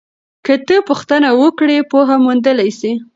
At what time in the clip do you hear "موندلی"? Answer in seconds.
2.23-2.69